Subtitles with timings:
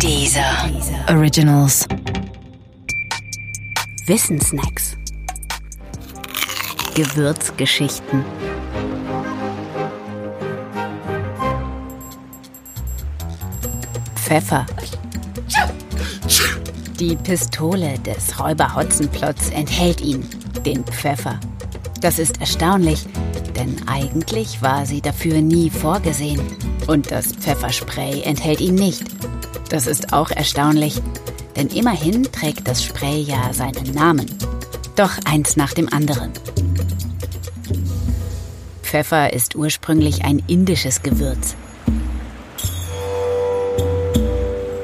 [0.00, 0.70] Dieser
[1.08, 1.86] Originals.
[4.06, 4.96] Wissensnacks.
[6.94, 8.24] Gewürzgeschichten.
[14.16, 14.66] Pfeffer.
[16.98, 20.26] Die Pistole des Räuber Hotzenplotz enthält ihn,
[20.64, 21.40] den Pfeffer.
[22.00, 23.06] Das ist erstaunlich,
[23.56, 26.40] denn eigentlich war sie dafür nie vorgesehen.
[26.86, 29.04] Und das Pfefferspray enthält ihn nicht.
[29.74, 31.02] Das ist auch erstaunlich,
[31.56, 34.26] denn immerhin trägt das Spray ja seinen Namen.
[34.94, 36.30] Doch eins nach dem anderen.
[38.84, 41.56] Pfeffer ist ursprünglich ein indisches Gewürz.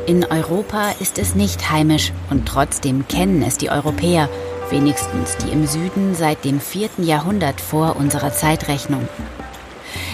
[0.08, 4.28] In Europa ist es nicht heimisch und trotzdem kennen es die Europäer,
[4.70, 6.88] wenigstens die im Süden seit dem 4.
[6.98, 9.08] Jahrhundert vor unserer Zeitrechnung.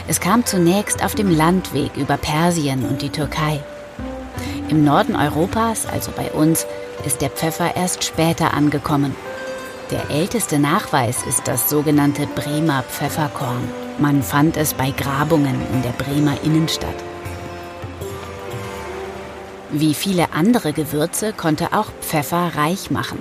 [0.07, 3.63] Es kam zunächst auf dem Landweg über Persien und die Türkei.
[4.69, 6.67] Im Norden Europas, also bei uns,
[7.05, 9.15] ist der Pfeffer erst später angekommen.
[9.93, 13.63] Der älteste Nachweis ist das sogenannte Bremer Pfefferkorn.
[13.99, 16.97] Man fand es bei Grabungen in der Bremer Innenstadt.
[19.71, 23.19] Wie viele andere Gewürze konnte auch Pfeffer reich machen.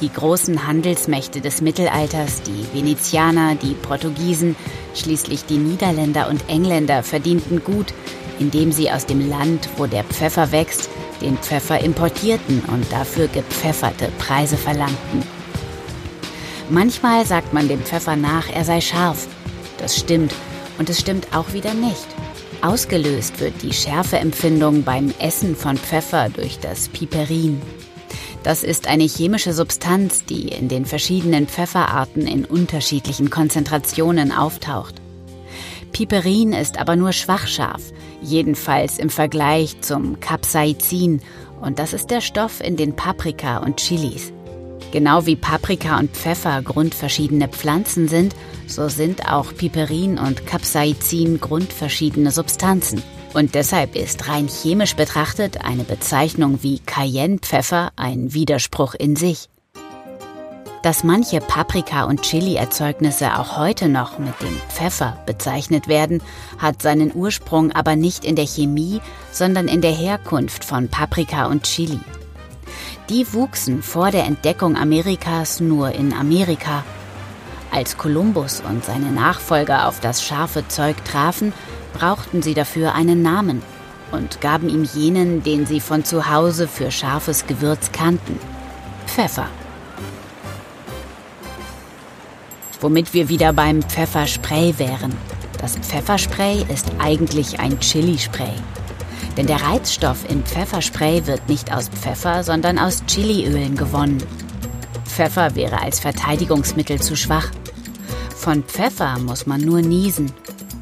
[0.00, 4.56] Die großen Handelsmächte des Mittelalters, die Venezianer, die Portugiesen,
[4.94, 7.92] schließlich die Niederländer und Engländer verdienten gut,
[8.40, 10.88] indem sie aus dem Land, wo der Pfeffer wächst,
[11.20, 15.22] den Pfeffer importierten und dafür gepfefferte Preise verlangten.
[16.70, 19.28] Manchmal sagt man dem Pfeffer nach, er sei scharf.
[19.78, 20.34] Das stimmt
[20.78, 22.06] und es stimmt auch wieder nicht.
[22.62, 27.60] Ausgelöst wird die Schärfeempfindung beim Essen von Pfeffer durch das Piperin.
[28.42, 34.94] Das ist eine chemische Substanz, die in den verschiedenen Pfefferarten in unterschiedlichen Konzentrationen auftaucht.
[35.92, 37.82] Piperin ist aber nur schwach scharf,
[38.22, 41.20] jedenfalls im Vergleich zum Capsaicin,
[41.60, 44.32] und das ist der Stoff in den Paprika und Chilis.
[44.92, 48.34] Genau wie Paprika und Pfeffer grundverschiedene Pflanzen sind,
[48.66, 53.02] so sind auch Piperin und Capsaicin grundverschiedene Substanzen.
[53.32, 59.48] Und deshalb ist rein chemisch betrachtet eine Bezeichnung wie Cayennepfeffer ein Widerspruch in sich.
[60.82, 66.22] Dass manche Paprika- und Chili-Erzeugnisse auch heute noch mit dem Pfeffer bezeichnet werden,
[66.58, 71.64] hat seinen Ursprung aber nicht in der Chemie, sondern in der Herkunft von Paprika und
[71.64, 72.00] Chili.
[73.10, 76.82] Die wuchsen vor der Entdeckung Amerikas nur in Amerika.
[77.70, 81.52] Als Kolumbus und seine Nachfolger auf das scharfe Zeug trafen,
[81.92, 83.62] brauchten sie dafür einen Namen
[84.12, 88.38] und gaben ihm jenen, den sie von zu Hause für scharfes Gewürz kannten.
[89.06, 89.48] Pfeffer.
[92.80, 95.14] Womit wir wieder beim Pfefferspray wären.
[95.60, 98.54] Das Pfefferspray ist eigentlich ein Chilispray.
[99.36, 104.22] Denn der Reizstoff im Pfefferspray wird nicht aus Pfeffer, sondern aus Chiliölen gewonnen.
[105.04, 107.50] Pfeffer wäre als Verteidigungsmittel zu schwach.
[108.34, 110.32] Von Pfeffer muss man nur niesen.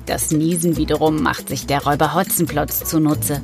[0.06, 3.42] Das Niesen wiederum macht sich der Räuber Hotzenplotz zunutze.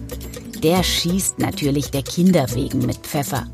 [0.62, 3.48] Der schießt natürlich der Kinder wegen mit Pfeffer.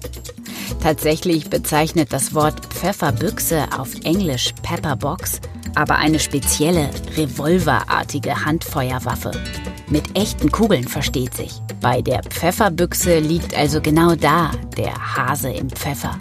[0.82, 5.40] Tatsächlich bezeichnet das Wort Pfefferbüchse auf Englisch Pepperbox
[5.74, 9.32] aber eine spezielle, revolverartige Handfeuerwaffe.
[9.88, 11.60] Mit echten Kugeln versteht sich.
[11.80, 16.16] Bei der Pfefferbüchse liegt also genau da der Hase im Pfeffer.